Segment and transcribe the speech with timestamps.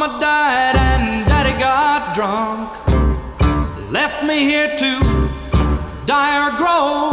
[0.00, 2.70] Mama died and daddy got drunk.
[3.90, 4.98] Left me here to
[6.06, 7.10] die or grow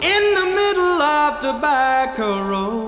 [0.00, 2.80] in the middle of Tobacco Road.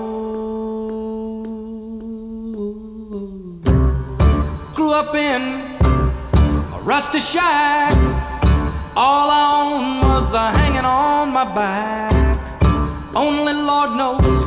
[4.73, 5.43] Grew up in
[6.73, 7.95] a rusty shack.
[8.97, 12.39] All I owned was a hanging on my back.
[13.15, 14.45] Only Lord knows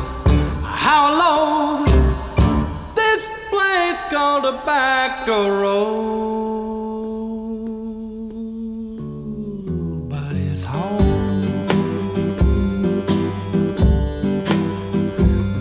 [0.64, 2.11] how low
[3.72, 5.78] place called a back Road.
[10.12, 11.40] But it's home.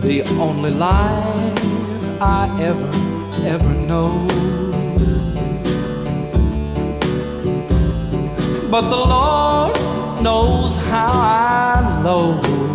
[0.01, 2.91] The only life I ever,
[3.53, 4.11] ever know.
[8.73, 9.75] But the Lord
[10.21, 12.70] knows how I loathe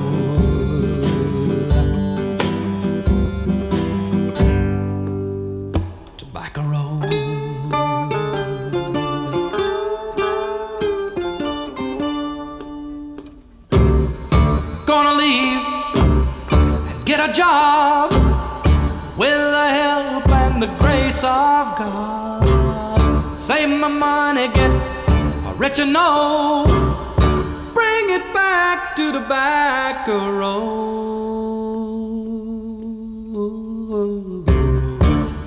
[17.36, 18.10] job
[19.18, 23.36] with the help and the grace of God.
[23.36, 24.70] Save my money, get
[25.58, 26.64] rich and know.
[27.74, 30.86] Bring it back to Tobacco Road.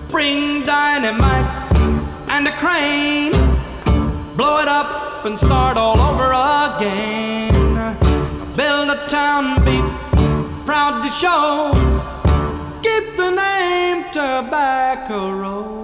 [0.10, 1.50] Bring dynamite
[2.30, 3.34] and a crane.
[4.38, 6.34] Blow it up and start all over
[6.76, 7.98] again.
[8.56, 9.82] Build a town, be
[10.70, 11.72] proud to show.
[12.84, 15.80] Keep the name Tobacco Road.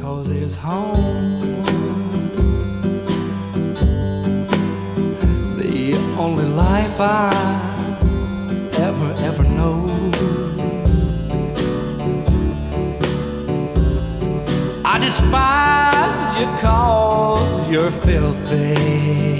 [0.00, 1.42] Cause it's home.
[5.58, 7.32] The only life I
[8.88, 9.78] ever, ever know.
[14.86, 19.37] I despise you cause you're filthy.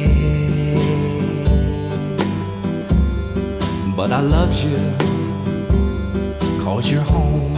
[3.98, 4.76] But I love you
[6.62, 7.52] cause you're home.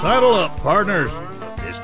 [0.00, 1.27] Saddle up, partners.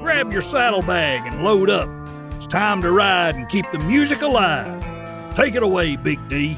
[0.00, 1.90] Grab your saddlebag and load up.
[2.34, 4.82] It's time to ride and keep the music alive.
[5.34, 6.56] Take it away, Big D.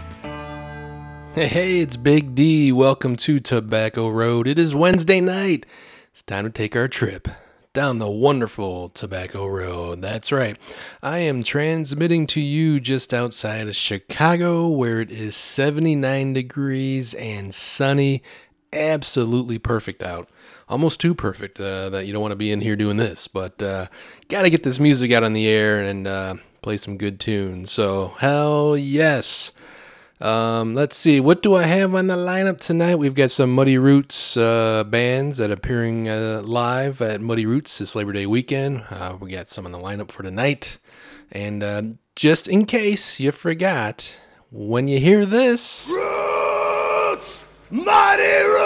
[1.34, 2.71] Hey, it's Big D.
[2.71, 4.47] Welcome to Tobacco Road.
[4.47, 5.67] It is Wednesday night.
[6.12, 7.27] It's time to take our trip
[7.72, 10.00] down the wonderful Tobacco Road.
[10.00, 10.56] That's right.
[11.03, 17.53] I am transmitting to you just outside of Chicago where it is 79 degrees and
[17.53, 18.22] sunny.
[18.72, 20.28] Absolutely perfect out.
[20.69, 23.61] Almost too perfect uh, that you don't want to be in here doing this, but
[23.61, 23.89] uh,
[24.28, 27.72] got to get this music out on the air and uh, play some good tunes.
[27.72, 29.51] So, hell yes.
[30.20, 32.97] Um, let's see, what do I have on the lineup tonight?
[32.97, 37.78] We've got some Muddy Roots uh, bands that are appearing uh, live at Muddy Roots
[37.78, 38.84] this Labor Day weekend.
[38.91, 40.78] Uh, we got some on the lineup for tonight.
[41.32, 41.82] And uh,
[42.14, 44.19] just in case you forgot,
[44.53, 47.47] when you hear this, Roots!
[47.71, 48.65] Mighty Roots!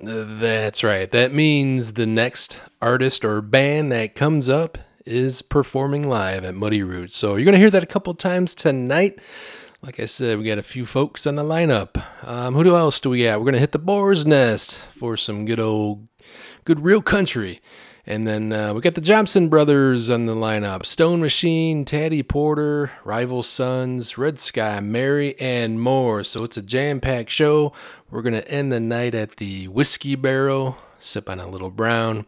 [0.00, 1.10] that's right.
[1.10, 4.78] That means the next artist or band that comes up
[5.08, 7.16] is performing live at Muddy Roots.
[7.16, 9.18] So you're going to hear that a couple times tonight.
[9.80, 12.02] Like I said, we got a few folks on the lineup.
[12.26, 13.38] Um, who else do we got?
[13.38, 16.08] We're going to hit the Boar's Nest for some good old,
[16.64, 17.60] good real country.
[18.04, 22.90] And then uh, we got the Johnson Brothers on the lineup Stone Machine, Taddy Porter,
[23.04, 26.24] Rival Sons, Red Sky, Mary, and more.
[26.24, 27.72] So it's a jam packed show.
[28.10, 32.26] We're going to end the night at the Whiskey Barrel, sip on a little brown.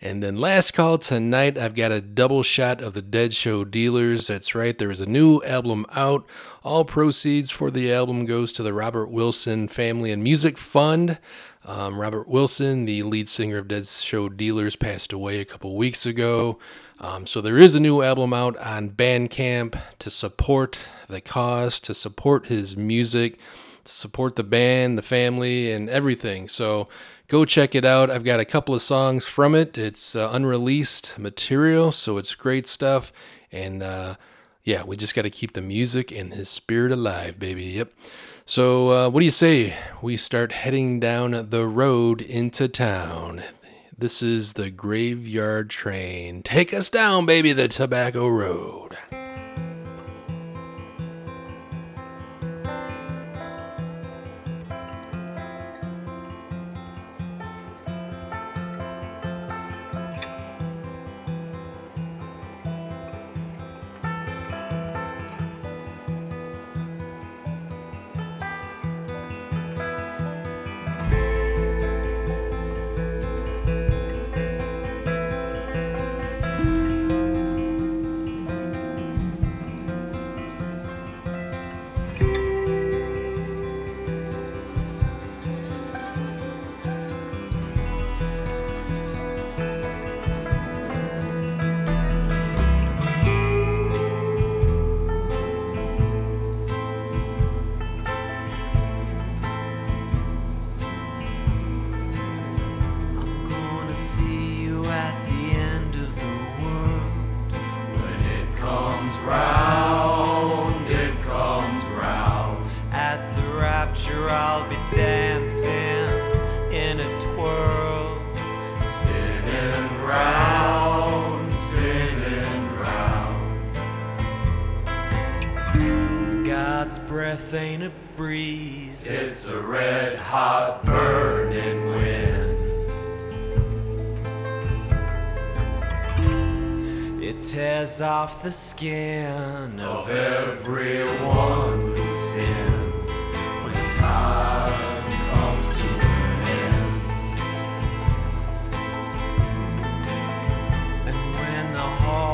[0.00, 4.28] And then last call tonight, I've got a double shot of the Dead Show Dealers.
[4.28, 6.24] That's right, there is a new album out.
[6.62, 11.18] All proceeds for the album goes to the Robert Wilson Family and Music Fund.
[11.64, 16.06] Um, Robert Wilson, the lead singer of Dead Show Dealers, passed away a couple weeks
[16.06, 16.60] ago.
[17.00, 20.78] Um, so there is a new album out on Bandcamp to support
[21.08, 23.38] the cause, to support his music,
[23.82, 26.46] to support the band, the family, and everything.
[26.46, 26.88] So
[27.28, 28.10] go check it out.
[28.10, 29.78] I've got a couple of songs from it.
[29.78, 33.12] It's uh, unreleased material, so it's great stuff.
[33.52, 34.16] And uh,
[34.64, 37.64] yeah, we just got to keep the music and his spirit alive, baby.
[37.64, 37.92] Yep.
[38.44, 39.74] So, uh, what do you say?
[40.00, 43.42] We start heading down the road into town.
[43.96, 46.42] This is the graveyard train.
[46.42, 48.96] Take us down, baby, the tobacco road.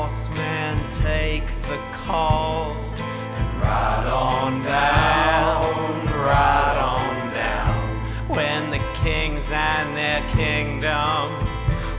[0.07, 7.97] Horsemen take the call and ride on down, ride on down,
[8.27, 11.49] when the kings and their kingdoms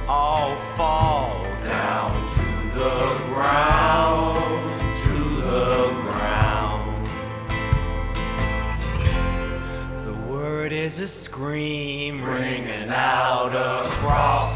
[0.06, 4.38] all fall down to the ground,
[5.02, 7.08] to the ground.
[10.04, 13.52] The word is a scream ringing out
[13.84, 14.55] across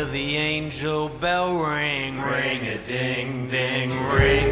[0.00, 4.49] Hear the angel bell ring, ring a ding ding, ring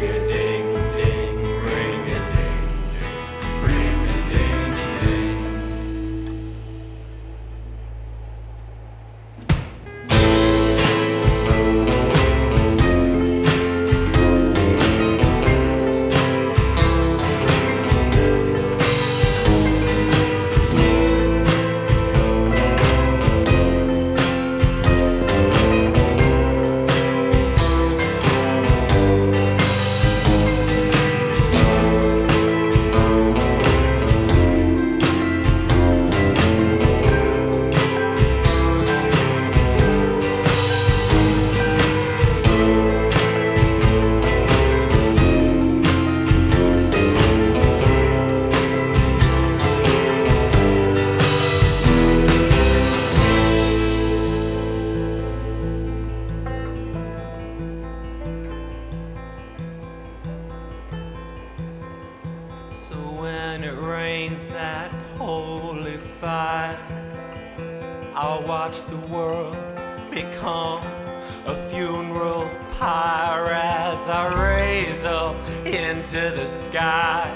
[76.11, 77.29] into the sky.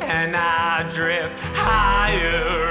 [0.00, 2.61] And I drift higher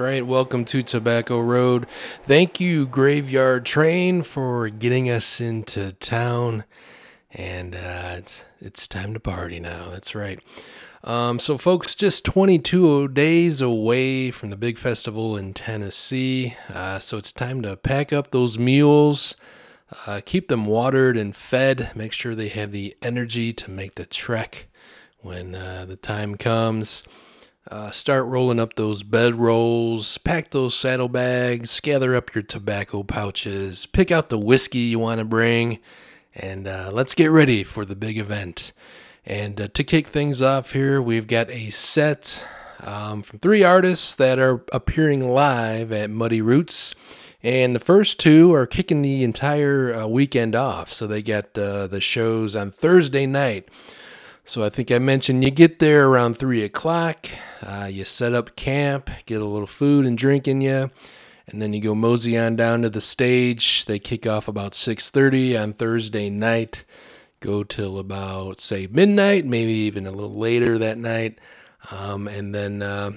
[0.00, 0.26] right.
[0.26, 1.86] Welcome to Tobacco Road.
[2.22, 6.64] Thank you, Graveyard Train, for getting us into town.
[7.30, 9.90] And uh, it's, it's time to party now.
[9.90, 10.40] That's right.
[11.04, 16.56] Um, so, folks, just 22 days away from the big festival in Tennessee.
[16.72, 19.36] Uh, so, it's time to pack up those mules,
[20.06, 24.06] uh, keep them watered and fed, make sure they have the energy to make the
[24.06, 24.66] trek
[25.20, 27.02] when uh, the time comes.
[27.70, 33.86] Uh, start rolling up those bed rolls, pack those saddlebags, gather up your tobacco pouches,
[33.86, 35.78] pick out the whiskey you want to bring,
[36.34, 38.72] and uh, let's get ready for the big event.
[39.24, 42.44] And uh, to kick things off here, we've got a set
[42.80, 46.92] um, from three artists that are appearing live at Muddy Roots.
[47.40, 50.92] And the first two are kicking the entire uh, weekend off.
[50.92, 53.68] So they got uh, the shows on Thursday night.
[54.50, 57.28] So I think I mentioned you get there around 3 o'clock.
[57.62, 60.90] Uh, you set up camp, get a little food and drink in you.
[61.46, 63.84] And then you go mosey on down to the stage.
[63.84, 66.84] They kick off about 6.30 on Thursday night
[67.38, 71.38] go till about say midnight, maybe even a little later that night,
[71.90, 73.12] um, and then uh,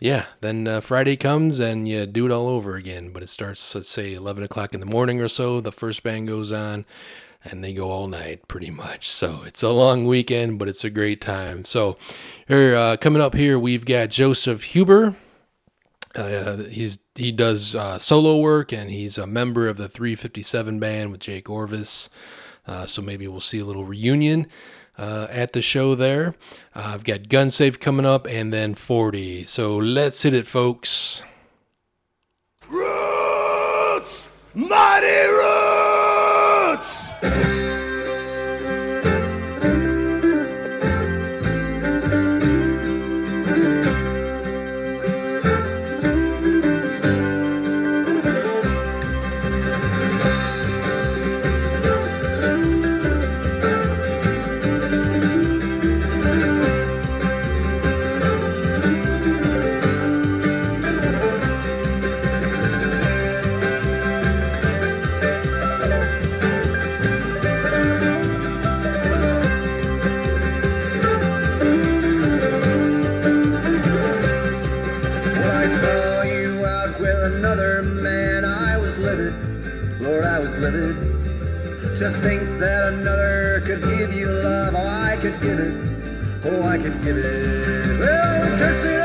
[0.00, 3.10] yeah, then uh, Friday comes and you do it all over again.
[3.10, 5.60] But it starts let's say eleven o'clock in the morning or so.
[5.60, 6.86] The first band goes on.
[7.50, 9.08] And they go all night pretty much.
[9.08, 11.64] So it's a long weekend, but it's a great time.
[11.64, 11.96] So,
[12.48, 15.14] here, uh, coming up here, we've got Joseph Huber.
[16.14, 21.10] Uh, he's he does uh, solo work and he's a member of the 357 band
[21.10, 22.08] with Jake Orvis.
[22.66, 24.46] Uh, so maybe we'll see a little reunion
[24.98, 26.34] uh, at the show there.
[26.74, 29.44] Uh, I've got Gun Safe coming up and then 40.
[29.44, 31.22] So let's hit it, folks.
[32.68, 34.30] Roots!
[34.54, 35.55] Mighty Roots!
[37.28, 37.65] thank you
[80.58, 80.96] livid.
[81.98, 85.74] To think that another could give you love, oh, I could give it.
[86.44, 87.98] Oh, I could give it.
[87.98, 88.95] Well, cursing up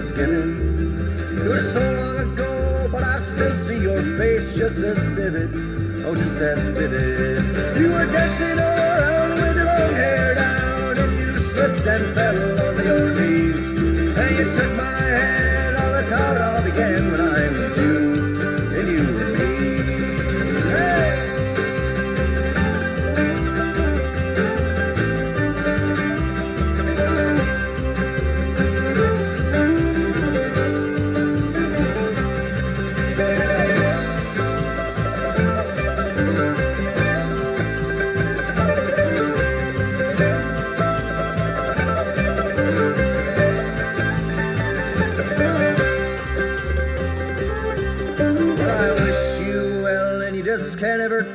[0.00, 0.48] was given.
[1.44, 5.50] It was so long ago, but I still see your face just as vivid.
[6.06, 7.44] Oh, just as vivid.
[7.76, 8.49] You were dancing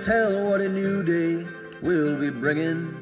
[0.05, 1.43] tell what a new day
[1.81, 2.95] will be bringing.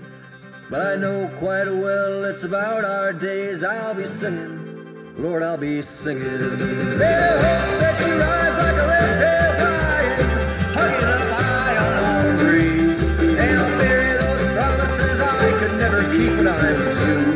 [0.69, 5.13] But I know quite well it's about our days I'll be singing.
[5.17, 6.23] Lord, I'll be singing.
[6.23, 10.29] Better hope that you rise like a red tail lion,
[10.77, 13.03] hugging up high on warm breeze.
[13.19, 17.32] And I'll bury those promises I could never keep when I was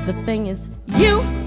[0.00, 1.39] But the thing is, you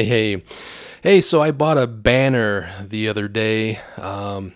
[0.00, 0.42] Hey, hey.
[1.02, 4.54] Hey, so I bought a banner the other day um,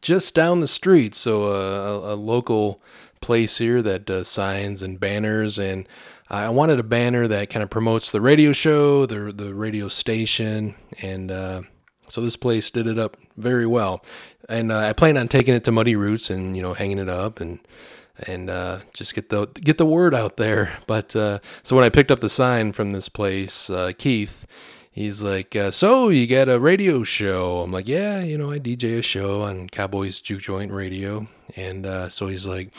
[0.00, 1.16] just down the street.
[1.16, 2.80] So, uh, a, a local
[3.20, 5.58] place here that does signs and banners.
[5.58, 5.88] And
[6.30, 10.76] I wanted a banner that kind of promotes the radio show, the, the radio station.
[11.02, 11.62] And uh,
[12.06, 14.00] so this place did it up very well.
[14.48, 17.08] And uh, I plan on taking it to Muddy Roots and, you know, hanging it
[17.08, 17.58] up and
[18.28, 20.78] and uh, just get the get the word out there.
[20.86, 24.46] But uh, so when I picked up the sign from this place, uh, Keith,
[24.94, 28.58] he's like, uh, "So you got a radio show?" I'm like, "Yeah, you know, I
[28.58, 31.26] DJ a show on Cowboys Juke Joint Radio."
[31.56, 32.72] And uh, so he's like,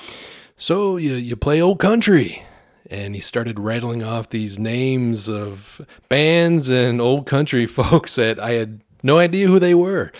[0.57, 2.41] "So you you play old country?"
[2.89, 8.51] And he started rattling off these names of bands and old country folks that I
[8.51, 10.11] had no idea who they were.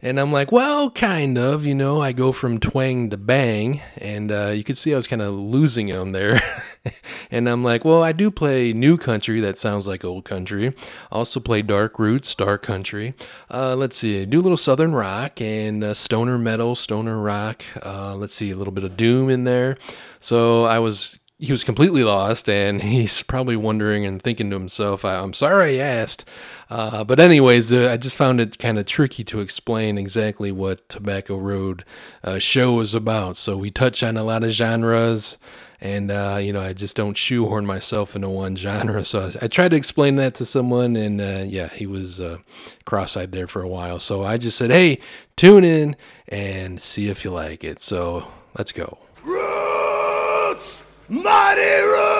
[0.00, 3.82] And I'm like, well, kind of, you know, I go from twang to bang.
[3.96, 6.40] And uh, you could see I was kind of losing him there.
[7.30, 10.72] and I'm like, well, I do play new country that sounds like old country.
[11.10, 13.14] Also play dark roots, dark country.
[13.50, 17.62] Uh, let's see, do a little southern rock and uh, stoner metal, stoner rock.
[17.84, 19.76] Uh, let's see, a little bit of doom in there.
[20.20, 25.04] So I was he was completely lost and he's probably wondering and thinking to himself
[25.04, 26.28] i'm sorry i asked
[26.70, 30.88] uh, but anyways uh, i just found it kind of tricky to explain exactly what
[30.88, 31.84] tobacco road
[32.24, 35.38] uh, show was about so we touch on a lot of genres
[35.80, 39.70] and uh, you know i just don't shoehorn myself into one genre so i, tried
[39.70, 42.38] to explain that to someone and uh, yeah he was uh,
[42.84, 44.98] cross-eyed there for a while so i just said hey
[45.36, 45.96] tune in
[46.28, 50.84] and see if you like it so let's go Roots!
[51.08, 52.17] Mighty Roots!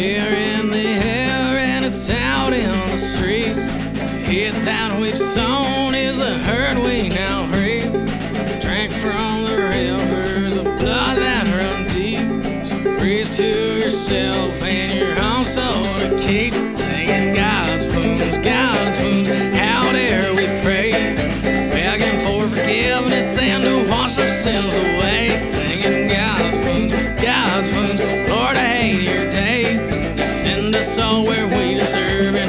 [0.00, 3.64] A in the air and it's out in the streets.
[3.66, 7.90] The Hit that we've sown is the herd we now reap.
[8.62, 12.64] Drink from the rivers of blood that run deep.
[12.64, 19.30] So preach to yourself and your own soul to keep singing God's wounds, God's wounds.
[19.56, 20.92] How dare we pray,
[21.74, 25.77] begging for forgiveness and to wash our sins away, singing
[30.78, 32.47] us all where we deserve and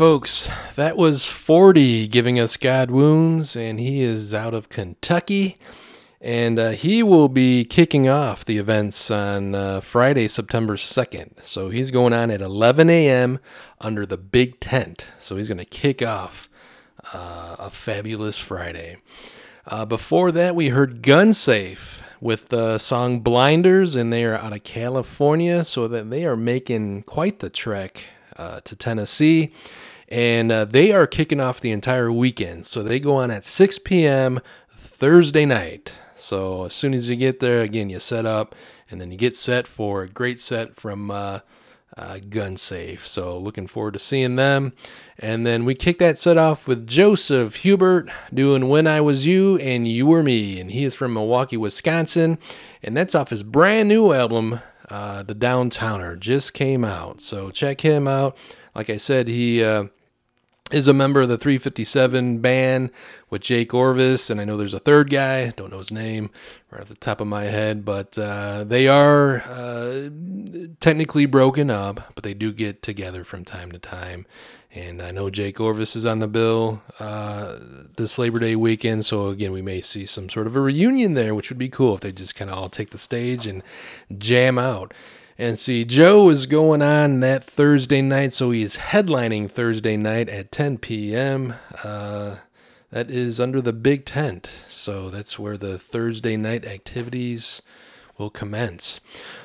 [0.00, 5.58] folks, that was 40 giving us God Wounds, and he is out of Kentucky.
[6.22, 11.42] And uh, he will be kicking off the events on uh, Friday, September 2nd.
[11.42, 13.40] So he's going on at 11 a.m.
[13.78, 15.12] under the big tent.
[15.18, 16.48] So he's going to kick off
[17.12, 18.96] uh, a fabulous Friday.
[19.66, 24.64] Uh, before that, we heard Gunsafe with the song Blinders, and they are out of
[24.64, 28.08] California, so that they are making quite the trek
[28.38, 29.52] uh, to Tennessee.
[30.10, 32.66] And uh, they are kicking off the entire weekend.
[32.66, 34.40] So they go on at 6 p.m.
[34.70, 35.92] Thursday night.
[36.16, 38.54] So as soon as you get there, again, you set up
[38.90, 41.40] and then you get set for a great set from uh,
[41.96, 43.00] uh, Gunsafe.
[43.00, 44.72] So looking forward to seeing them.
[45.18, 49.58] And then we kick that set off with Joseph Huber doing When I Was You
[49.58, 50.58] and You Were Me.
[50.60, 52.38] And he is from Milwaukee, Wisconsin.
[52.82, 56.18] And that's off his brand new album, uh, The Downtowner.
[56.18, 57.20] Just came out.
[57.20, 58.36] So check him out.
[58.74, 59.62] Like I said, he.
[59.62, 59.84] Uh,
[60.70, 62.90] is a member of the 357 band
[63.28, 66.30] with Jake Orvis, and I know there's a third guy, don't know his name
[66.70, 70.10] right off the top of my head, but uh, they are uh,
[70.78, 74.26] technically broken up, but they do get together from time to time.
[74.72, 77.56] And I know Jake Orvis is on the bill uh,
[77.96, 81.34] this Labor Day weekend, so again, we may see some sort of a reunion there,
[81.34, 83.64] which would be cool if they just kind of all take the stage and
[84.16, 84.94] jam out.
[85.40, 90.28] And see, Joe is going on that Thursday night, so he is headlining Thursday night
[90.28, 91.54] at 10 p.m.
[91.82, 92.36] Uh,
[92.90, 97.62] that is under the big tent, so that's where the Thursday night activities
[98.18, 99.00] will commence.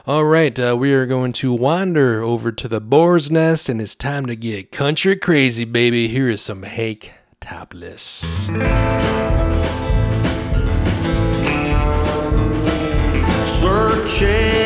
[0.05, 3.95] All right, uh, we are going to wander over to the Boar's Nest, and it's
[3.95, 6.09] time to get country crazy, baby.
[6.09, 8.49] Here is some Hake Topless.
[13.61, 14.64] searching.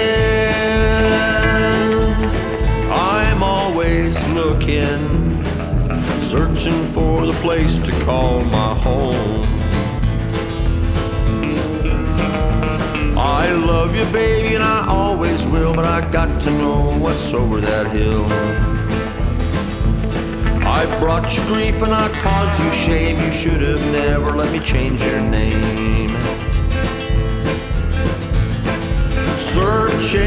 [6.29, 9.41] Searching for the place to call my home.
[13.17, 17.59] I love you, baby, and I always will, but I got to know what's over
[17.61, 18.27] that hill.
[20.67, 23.17] I brought you grief and I caused you shame.
[23.17, 26.09] You should have never let me change your name.
[29.39, 30.19] Searching,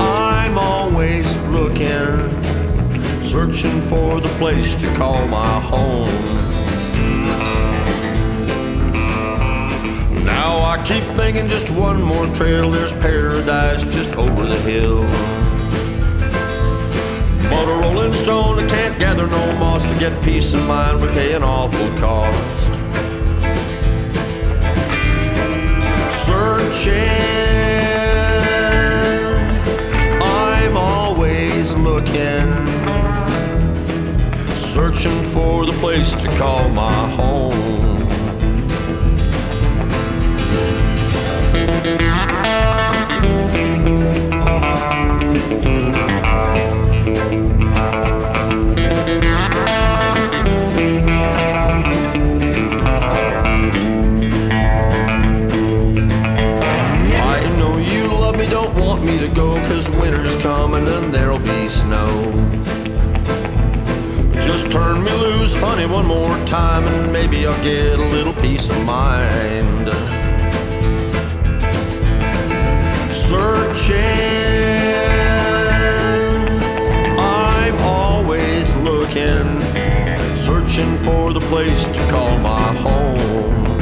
[0.00, 2.19] I'm always looking,
[3.30, 6.10] searching for the place to call my home.
[10.24, 15.06] Now I keep thinking just one more trail, there's paradise just over the hill.
[17.48, 21.12] But a rolling stone that can't gather no moss to get peace of mind would
[21.12, 22.74] pay an awful cost.
[26.26, 26.94] Searching,
[30.20, 32.59] I'm always looking,
[34.72, 38.06] searching for the place to call my home.
[57.16, 61.29] I know you love me, don't want me to go, cause winter's coming and there
[66.50, 69.88] time and maybe I'll get a little peace of mind.
[73.12, 73.96] Searching,
[77.16, 79.60] I'm always looking,
[80.36, 83.78] searching for the place to call my home.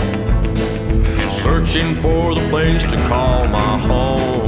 [1.30, 4.47] Searching for the place to call my home.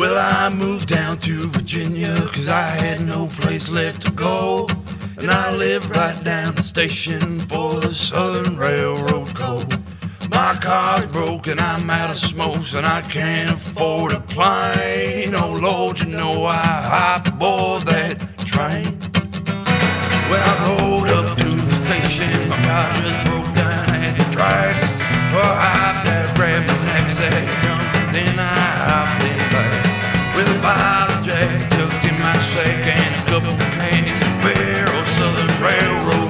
[0.00, 4.66] Well, I moved down to Virginia cause I had no place left to go.
[5.18, 9.62] And I live right down the station for the Southern Railroad Co.
[10.30, 15.34] My car's broken, and I'm out of smokes, and I can't afford a plane.
[15.34, 18.86] Oh Lord, you know I hop aboard that train.
[20.30, 24.80] When I rode up to the station, my car just broke down at the tracks.
[24.80, 28.56] So I that rabbit knapsack, then I
[28.88, 29.89] hopped in back.
[30.40, 34.88] With a bottle of Jack tucked in my sack and a couple cans of beer.
[34.88, 36.29] Oh, Southern Railroad,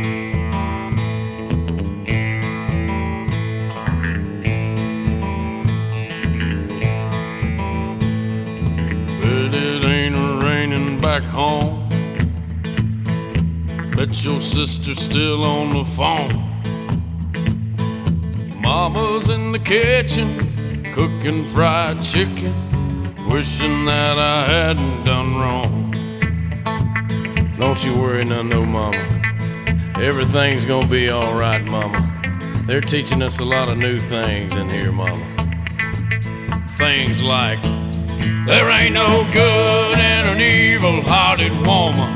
[9.31, 11.87] But it ain't raining back home.
[13.95, 16.35] Bet your sister's still on the phone.
[18.61, 20.27] Mama's in the kitchen
[20.91, 22.53] cooking fried chicken,
[23.29, 25.91] wishing that I hadn't done wrong.
[27.57, 28.97] Don't you worry, none, no, Mama.
[29.97, 32.01] Everything's gonna be alright, Mama.
[32.67, 35.25] They're teaching us a lot of new things in here, Mama.
[36.77, 37.59] Things like
[38.45, 42.11] there ain't no good in an evil hearted woman.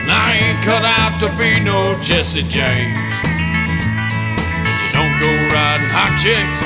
[0.00, 2.98] And I ain't cut out to be no Jesse James.
[4.82, 6.60] You don't go riding hot chicks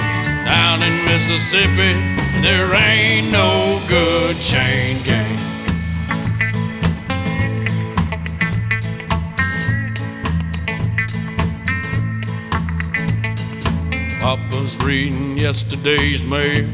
[0.45, 1.93] down in Mississippi.
[2.41, 5.39] There ain't no good chain gang.
[14.21, 16.65] Papa's reading yesterday's mail,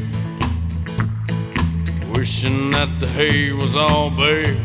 [2.19, 4.57] wishing that the hay was all bare.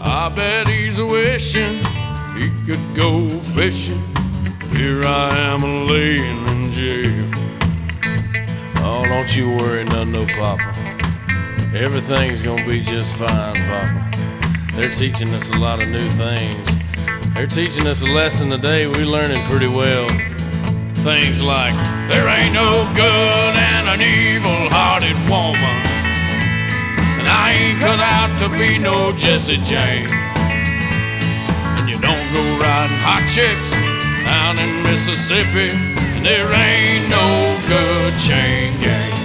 [0.00, 1.78] I bet he's wishing
[2.38, 4.00] he could go fishing.
[4.70, 7.30] Here I am laying in jail.
[8.76, 10.72] Oh, don't you worry none, no, Papa.
[11.74, 14.10] Everything's gonna be just fine, Papa.
[14.74, 16.68] They're teaching us a lot of new things.
[17.34, 20.06] They're teaching us a lesson today we're learning pretty well.
[21.02, 21.72] Things like,
[22.10, 25.80] there ain't no good and an evil hearted woman.
[27.18, 30.12] And I ain't cut out to be no Jesse James.
[31.80, 33.70] And you don't go riding hot chicks
[34.28, 35.74] down in Mississippi.
[35.74, 39.19] And there ain't no good chain gang.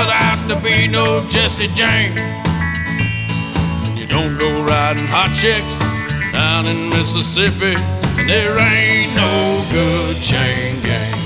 [0.00, 2.18] Cut out to be no Jesse James.
[3.98, 5.78] You don't go riding hot chicks
[6.32, 7.74] down in Mississippi.
[8.16, 11.16] And there ain't no good chain gang.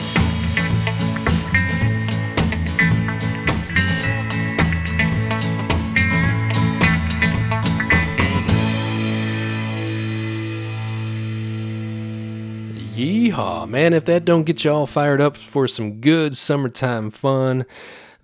[12.96, 13.92] Yeehaw, man.
[13.92, 17.66] If that don't get you all fired up for some good summertime fun,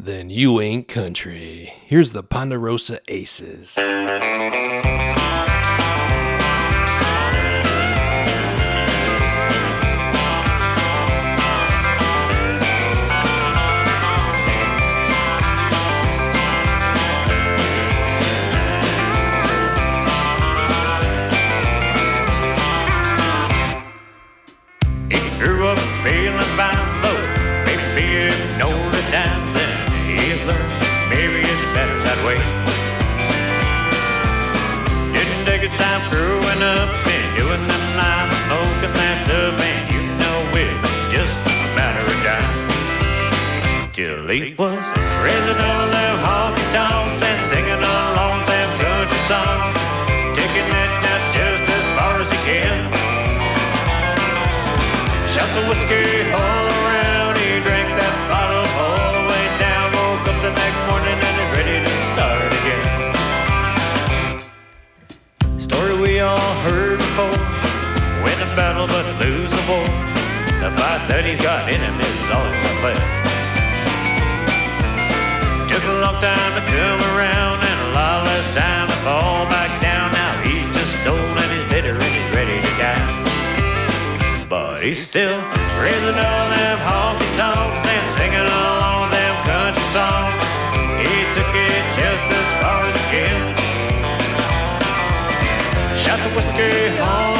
[0.04, 1.72] then you ain't country.
[1.84, 3.78] Here's the Ponderosa Aces.
[44.30, 49.74] He was all them honky tonks and singing along them country songs,
[50.38, 52.78] taking it out just as far as he can.
[55.34, 57.38] Shots of whiskey all around.
[57.42, 59.90] He drank that bottle all the way down.
[59.98, 62.86] Woke up the next morning and is ready to start again.
[65.58, 67.34] Story we all heard before.
[68.22, 69.90] Win a battle but lose a war.
[70.62, 73.09] The fight that he's got in him is all he's got left.
[76.20, 80.12] Time to come around and a lot less time to fall back down.
[80.12, 84.46] Now he's just old and he's bitter and he's ready to die.
[84.46, 85.40] But he's still
[85.80, 90.44] raising all them honky tonks and singing all them country songs.
[91.00, 93.40] He took it just as far as he can.
[96.04, 97.39] Shots of whiskey all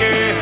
[0.00, 0.37] whiskey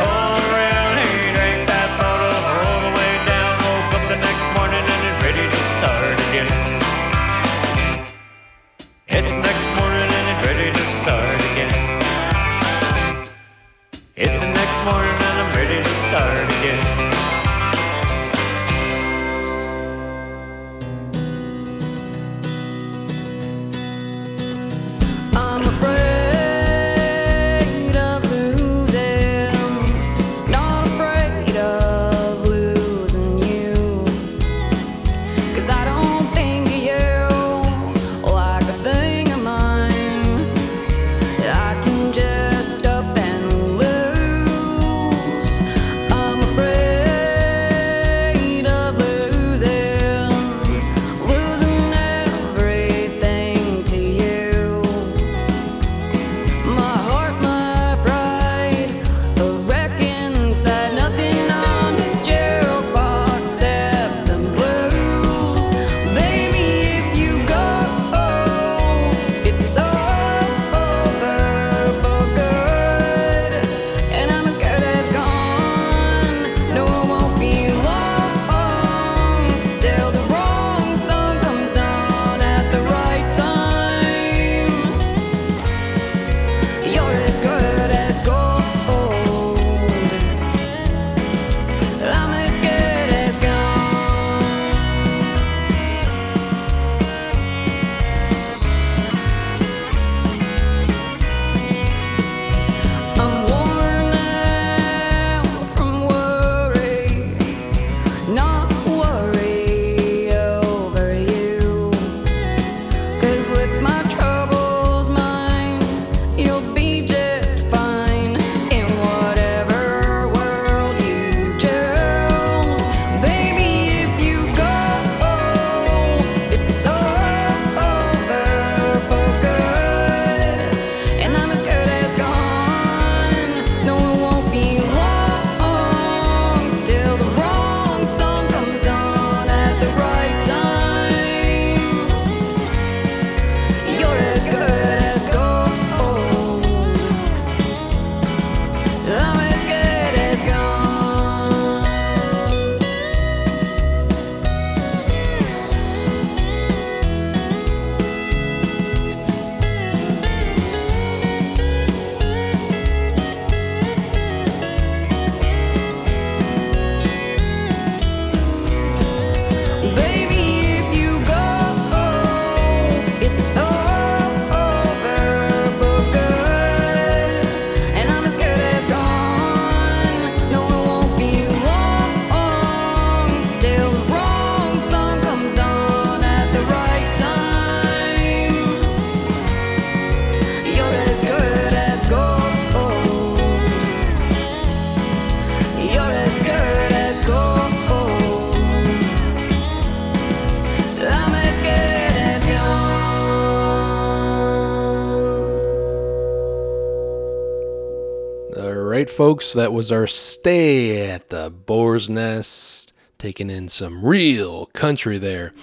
[209.16, 215.54] folks, that was our stay at the Boar's Nest, taking in some real country there.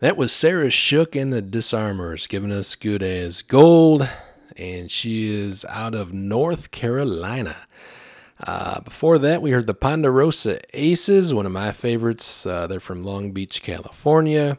[0.00, 4.06] That was Sarah Shook and the Disarmers, giving us good as gold,
[4.58, 7.56] and she is out of North Carolina.
[8.46, 12.44] Uh, before that, we heard the Ponderosa Aces, one of my favorites.
[12.44, 14.58] Uh, they're from Long Beach, California.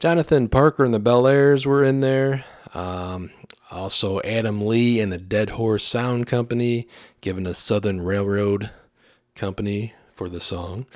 [0.00, 2.44] Jonathan Parker and the Bel Airs were in there.
[2.74, 3.30] Um,
[3.70, 6.86] also, Adam Lee and the Dead Horse Sound Company,
[7.20, 8.70] given us Southern Railroad
[9.34, 10.86] Company for the song.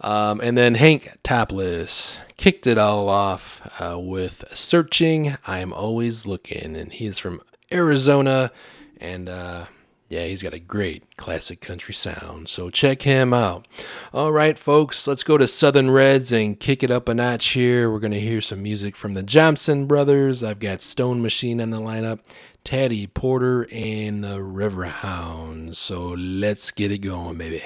[0.00, 6.76] Um, and then Hank Topless kicked it all off uh, with Searching, I'm Always Looking.
[6.76, 7.40] And he is from
[7.72, 8.52] Arizona.
[9.00, 9.66] And uh,
[10.08, 12.48] yeah, he's got a great classic country sound.
[12.48, 13.68] So check him out.
[14.12, 17.90] All right, folks, let's go to Southern Reds and kick it up a notch here.
[17.90, 20.42] We're going to hear some music from the Jompson Brothers.
[20.42, 22.20] I've got Stone Machine on the lineup.
[22.64, 25.76] Taddy Porter and the Riverhounds.
[25.76, 27.62] So let's get it going, baby.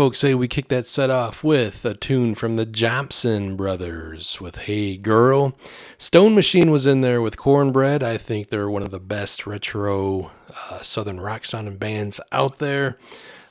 [0.00, 4.56] Folks, say we kick that set off with a tune from the Jompson Brothers with
[4.56, 5.54] Hey Girl.
[5.98, 8.02] Stone Machine was in there with Cornbread.
[8.02, 10.30] I think they're one of the best retro
[10.70, 12.96] uh, southern rock sounding bands out there.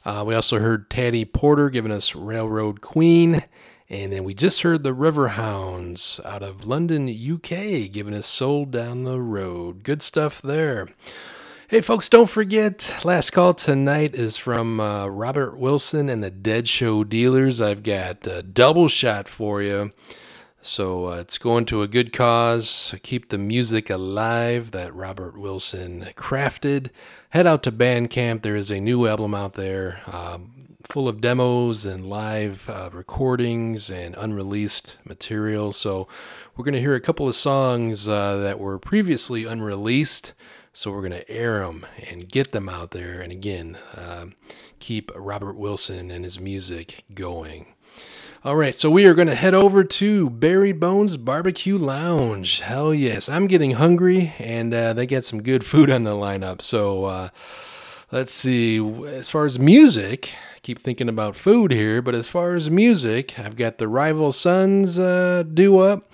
[0.04, 3.43] Uh, we also heard Taddy Porter giving us Railroad Queen.
[3.88, 9.04] And then we just heard the Riverhounds out of London, UK, giving us Soul Down
[9.04, 9.84] the Road.
[9.84, 10.88] Good stuff there.
[11.70, 16.67] Hey, folks, don't forget, last call tonight is from uh, Robert Wilson and the Dead
[16.67, 17.61] Show Dealers.
[17.61, 19.91] I've got a double shot for you.
[20.61, 22.95] So uh, it's going to a good cause.
[23.03, 26.89] Keep the music alive that Robert Wilson crafted.
[27.30, 28.41] Head out to Bandcamp.
[28.41, 33.91] There is a new album out there um, full of demos and live uh, recordings
[33.91, 35.72] and unreleased material.
[35.72, 36.07] So
[36.57, 40.34] we're going to hear a couple of songs uh, that were previously unreleased.
[40.80, 43.19] So we're going to air them and get them out there.
[43.19, 44.27] And again, uh,
[44.80, 47.73] keep Robert Wilson and his music going.
[48.45, 52.61] All right, so we are going to head over to Buried Bones Barbecue Lounge.
[52.61, 56.61] Hell yes, I'm getting hungry, and uh, they got some good food on the lineup.
[56.61, 57.30] So uh,
[58.13, 58.80] let's see.
[59.05, 63.38] As far as music, I keep thinking about food here, but as far as music,
[63.38, 66.09] I've got the Rival Sons uh, do up.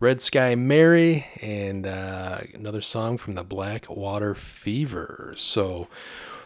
[0.00, 5.34] Red Sky Mary, and uh, another song from the Blackwater Fever.
[5.36, 5.88] So,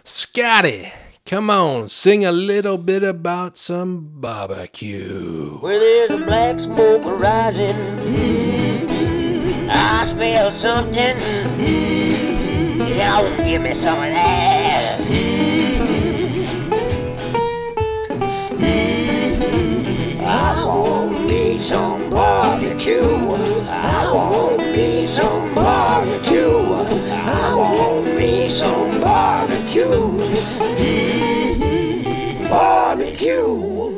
[0.03, 0.93] Scotty,
[1.25, 5.59] come on, sing a little bit about some barbecue.
[5.59, 7.77] Where there's a black smoke rising,
[9.71, 11.17] I smell something.
[12.99, 14.75] Y'all give me some of that.
[22.45, 23.01] Barbecue.
[23.71, 26.59] I want me some barbecue.
[27.41, 30.19] I want me some barbecue.
[32.49, 33.94] Barbecue.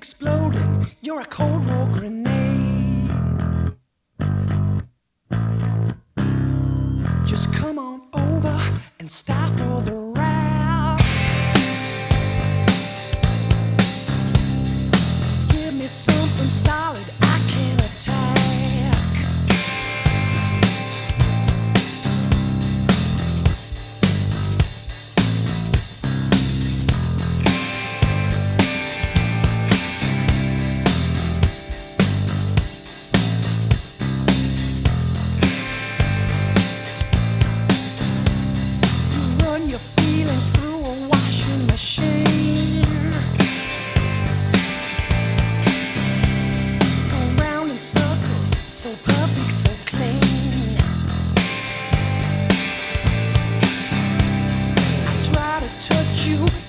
[0.00, 0.86] Exploding.
[1.02, 3.10] You're a Cold War grenade.
[7.26, 8.58] Just come on over
[8.98, 9.99] and stop all the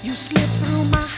[0.03, 1.10] you, slip through my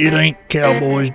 [0.00, 1.09] it ain't Cowboy's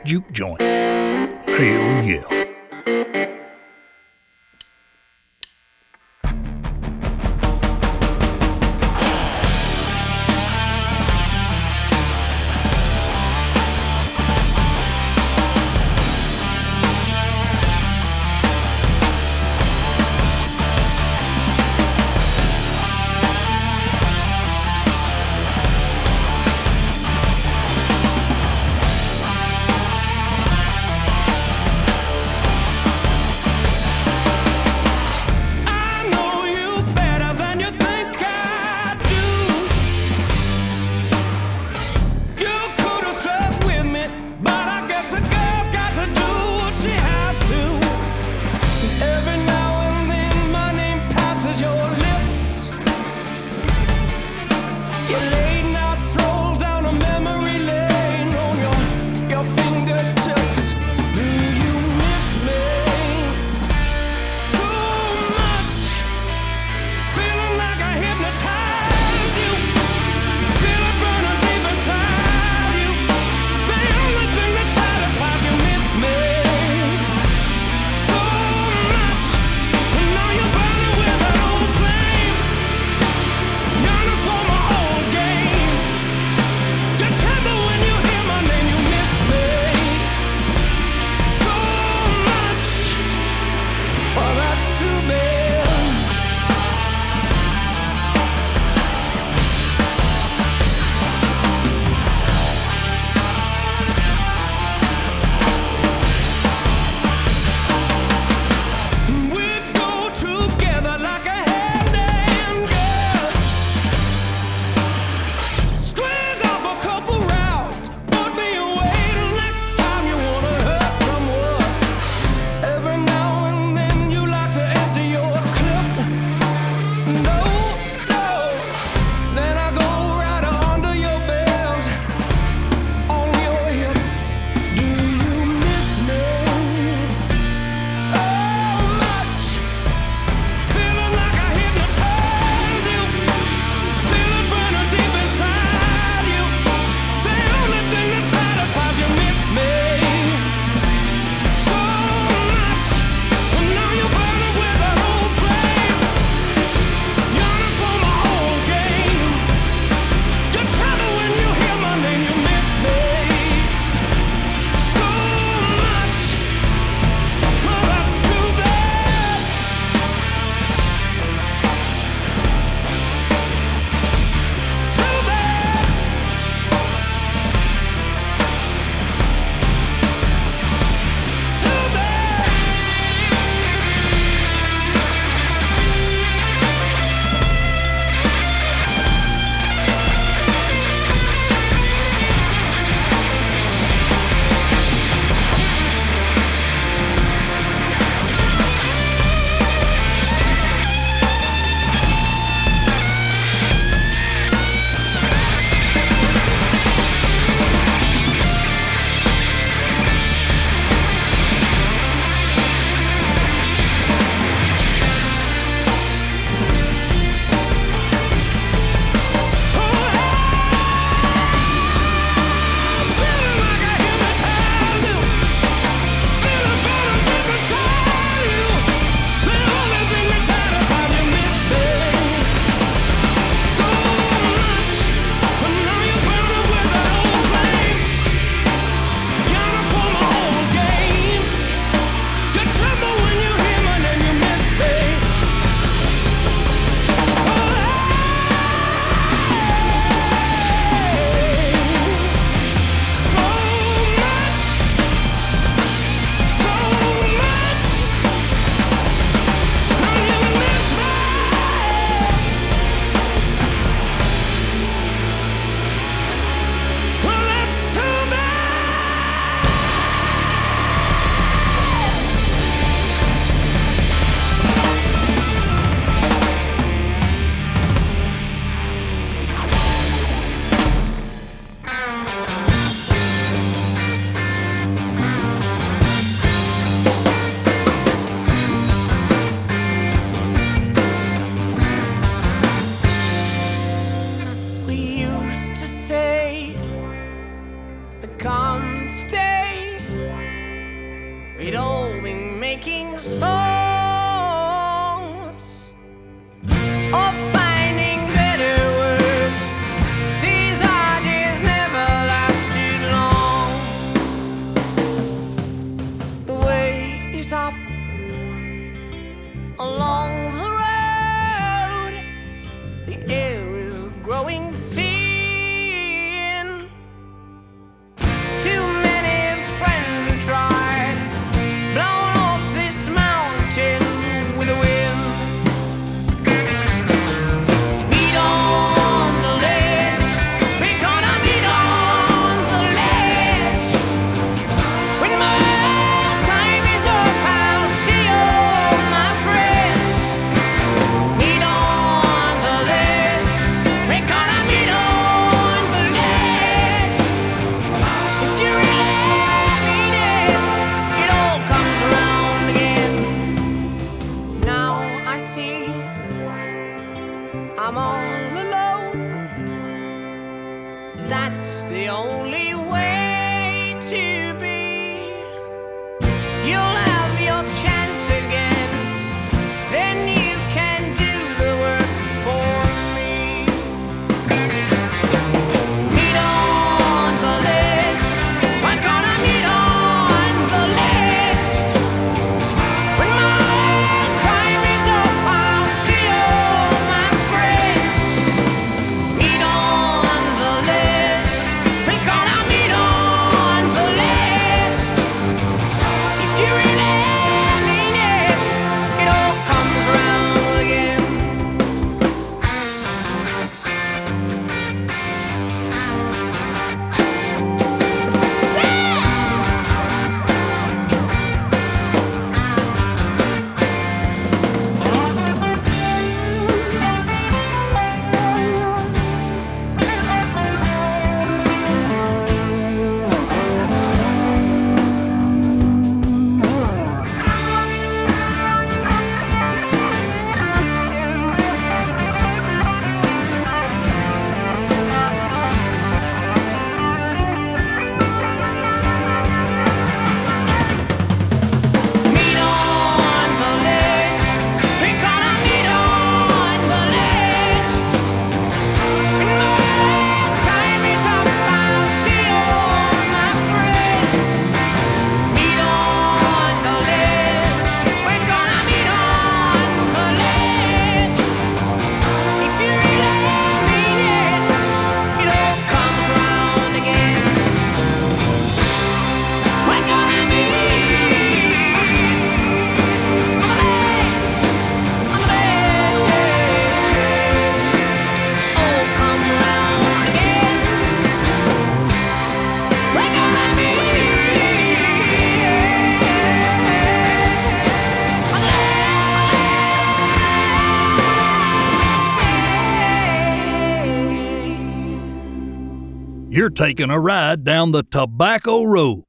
[506.76, 509.24] taking a ride down the Tobacco Road,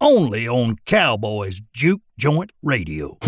[0.00, 3.18] only on Cowboys Juke Joint Radio.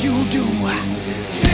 [0.00, 1.51] you do.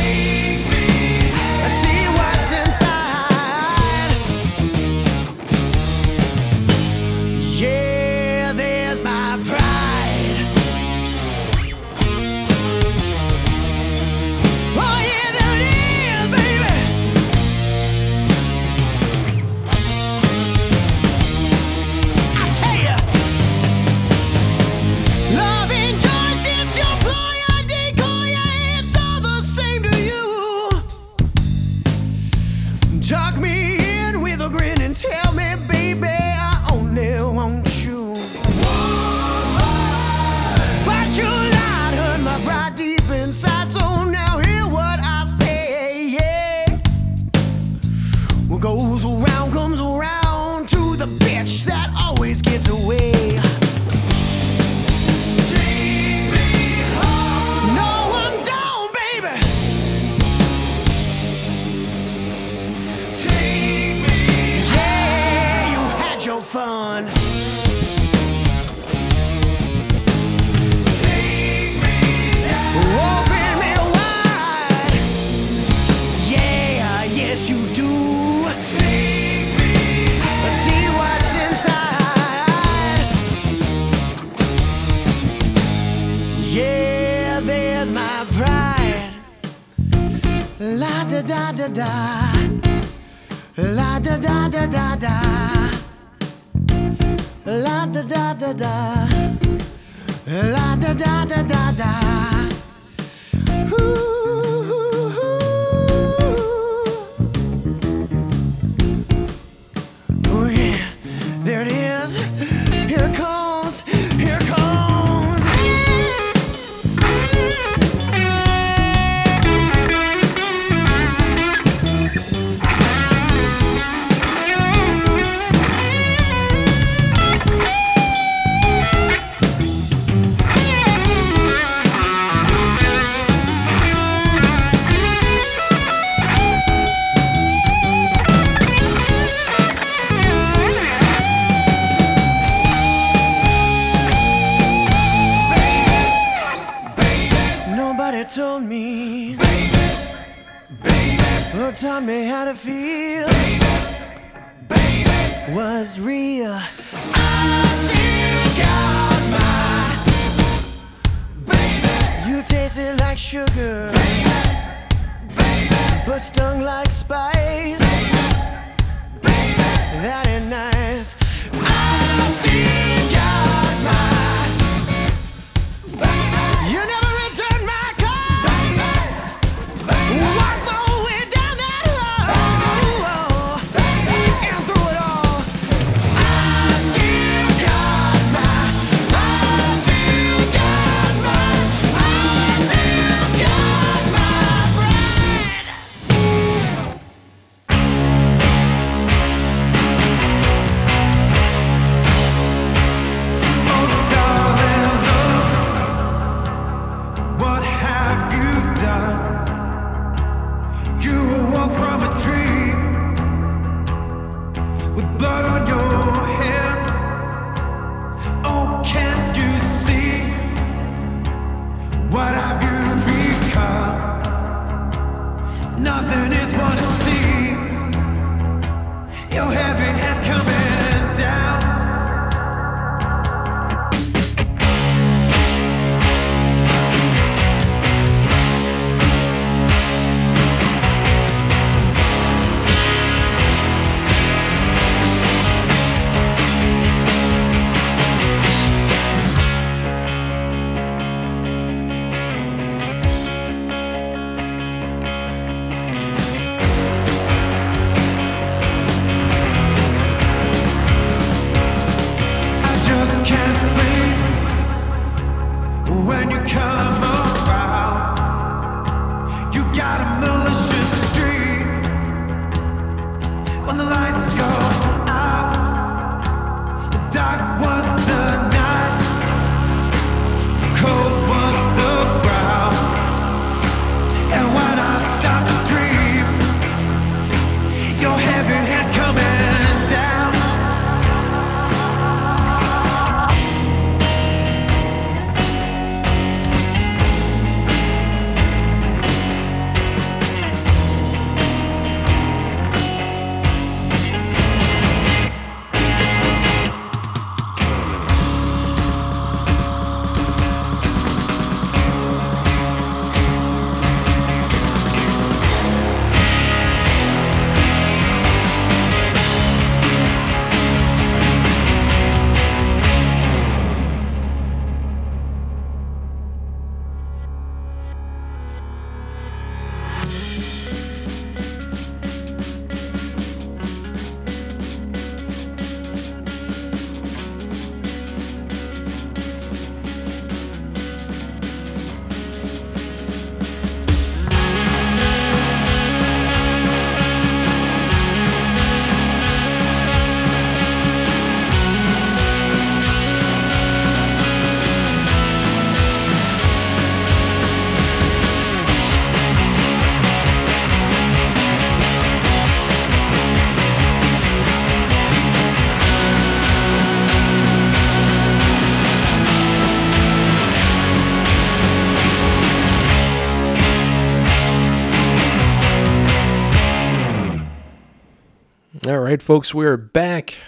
[379.28, 380.38] Folks, we are back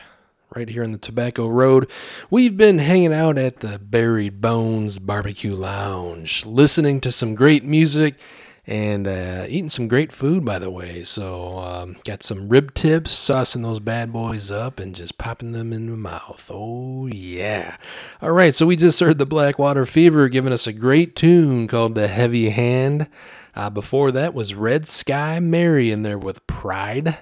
[0.56, 1.90] right here on the Tobacco Road.
[2.30, 8.18] We've been hanging out at the Buried Bones Barbecue Lounge, listening to some great music
[8.66, 11.04] and uh, eating some great food, by the way.
[11.04, 15.74] So, um, got some rib tips, saucing those bad boys up, and just popping them
[15.74, 16.50] in the mouth.
[16.50, 17.76] Oh, yeah.
[18.22, 21.94] All right, so we just heard the Blackwater Fever giving us a great tune called
[21.94, 23.10] The Heavy Hand.
[23.54, 27.18] Uh, before that was Red Sky Mary in there with Pride.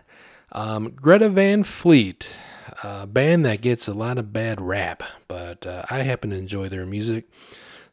[0.53, 2.37] Um, Greta Van Fleet,
[2.83, 6.69] a band that gets a lot of bad rap, but uh, I happen to enjoy
[6.69, 7.29] their music.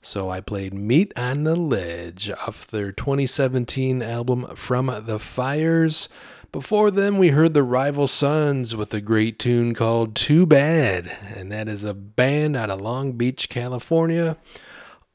[0.02, 6.08] So I played Meet on the Ledge off their 2017 album From the Fires.
[6.52, 11.52] Before them, we heard the Rival Sons with a great tune called Too Bad, and
[11.52, 14.38] that is a band out of Long Beach, California.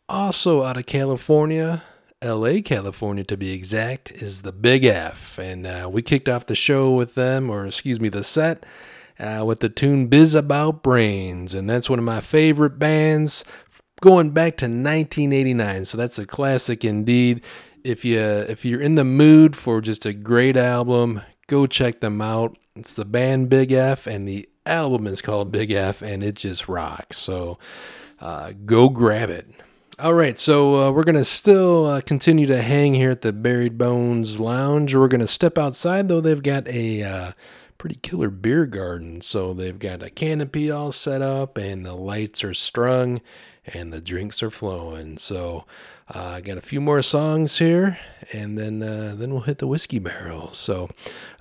[0.09, 1.85] Also out of California,
[2.23, 5.39] LA, California to be exact, is the Big F.
[5.39, 8.67] And uh, we kicked off the show with them, or excuse me, the set,
[9.19, 11.55] uh, with the tune Biz About Brains.
[11.55, 13.45] And that's one of my favorite bands
[14.03, 15.87] going back to 1989.
[15.87, 17.43] So that's a classic indeed.
[17.85, 22.21] If you if you're in the mood for just a great album, go check them
[22.21, 22.59] out.
[22.77, 26.69] It's the band Big F, and the album is called Big F, and it just
[26.69, 27.17] rocks.
[27.17, 27.59] So
[28.21, 29.49] uh, go grab it.
[30.01, 33.77] All right, so uh, we're gonna still uh, continue to hang here at the Buried
[33.77, 34.95] Bones Lounge.
[34.95, 36.23] We're gonna step outside though.
[36.23, 37.33] They've got a uh,
[37.77, 42.43] pretty killer beer garden, so they've got a canopy all set up, and the lights
[42.43, 43.21] are strung,
[43.67, 45.19] and the drinks are flowing.
[45.19, 45.67] So
[46.15, 47.99] uh, I got a few more songs here,
[48.33, 50.55] and then uh, then we'll hit the whiskey barrel.
[50.55, 50.89] So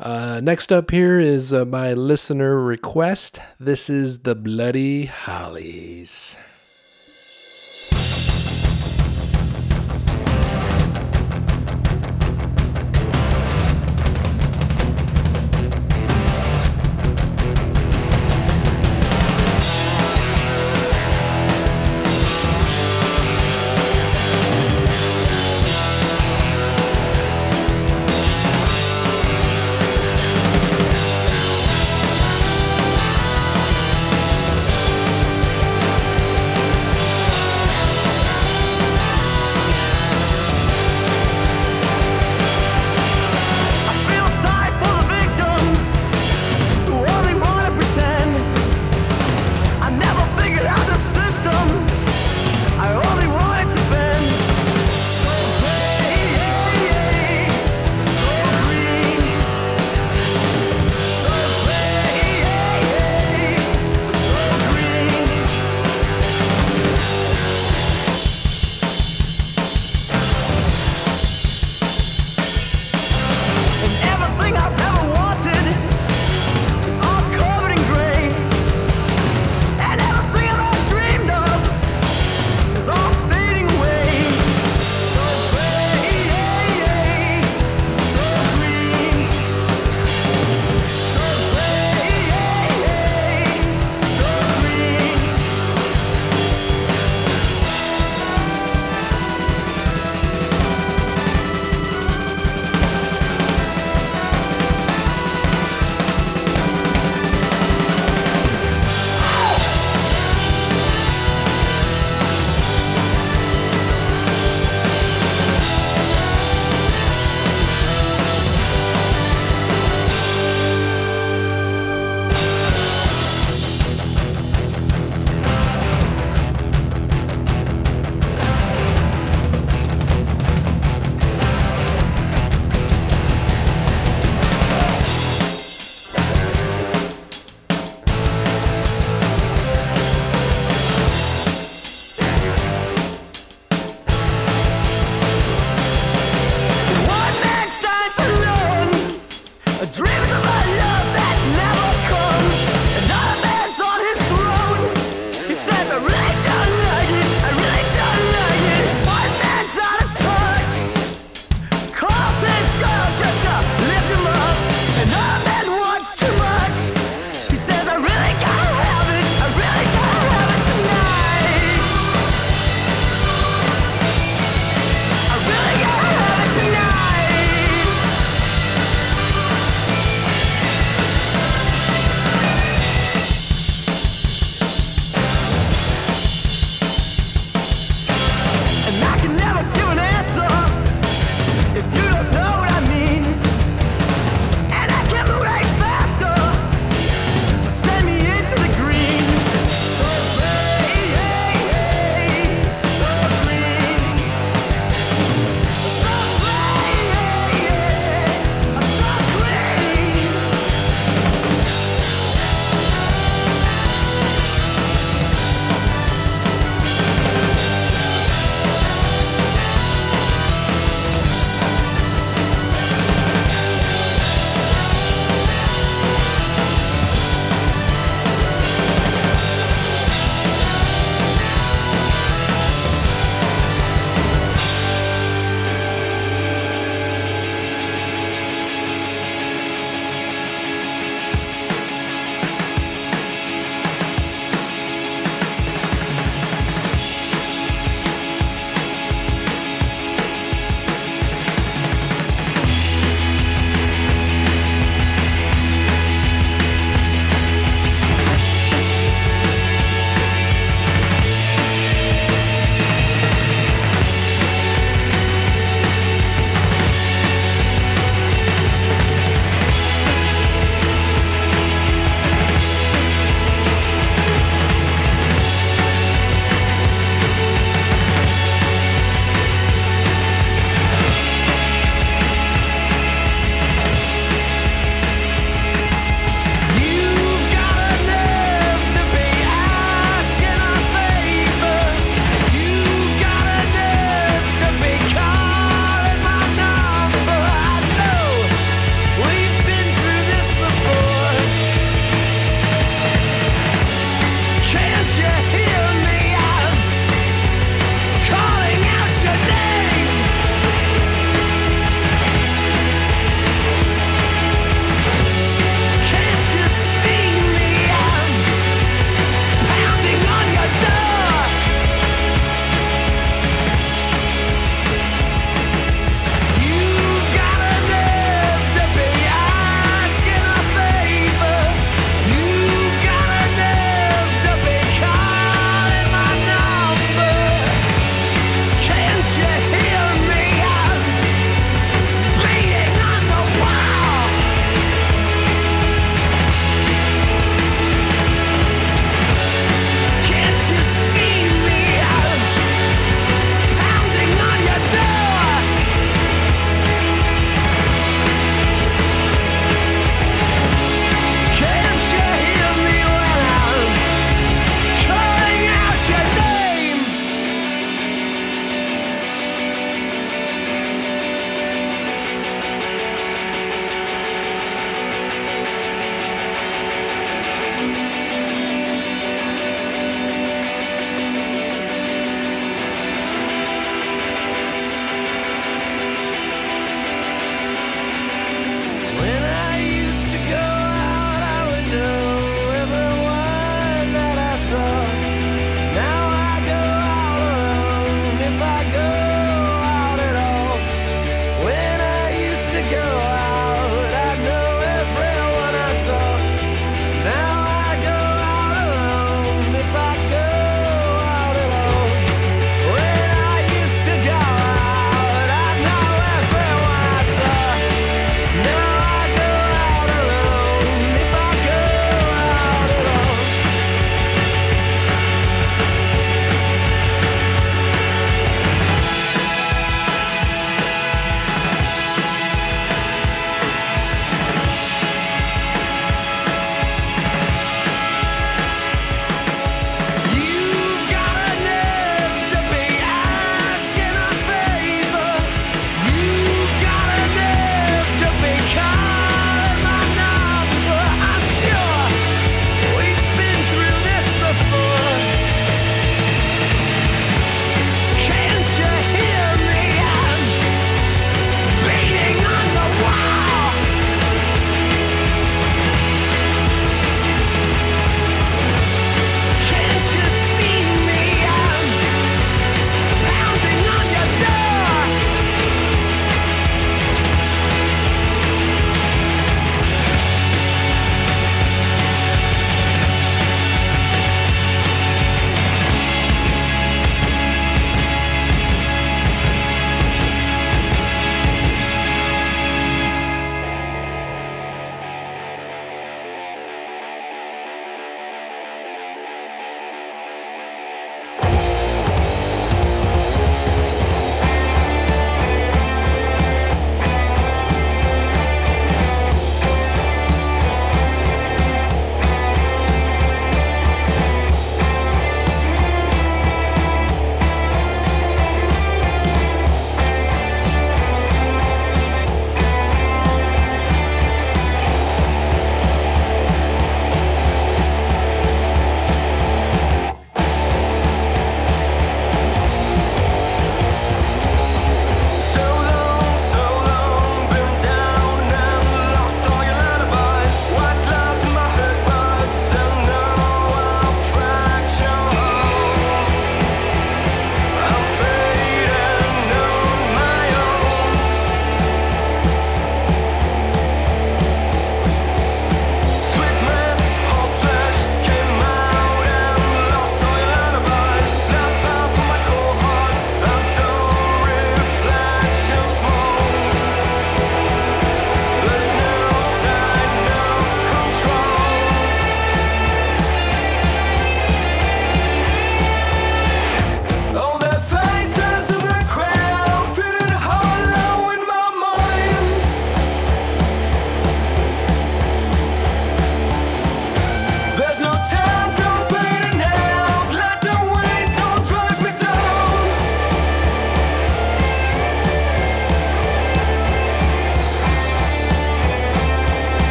[0.00, 3.38] uh, next up here is by listener request.
[3.60, 6.36] This is the Bloody Hollies.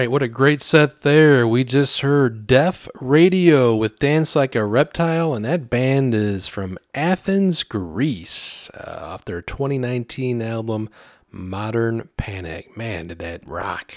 [0.00, 1.46] Right, what a great set there.
[1.46, 6.78] We just heard Deaf Radio with Dance Like a Reptile, and that band is from
[6.94, 10.88] Athens, Greece, uh, off their 2019 album
[11.30, 12.74] Modern Panic.
[12.78, 13.96] Man, did that rock.